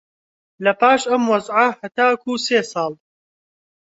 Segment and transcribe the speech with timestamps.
[0.65, 2.91] لەپاش ئەم وەزعە هەتاکوو سێ ساڵ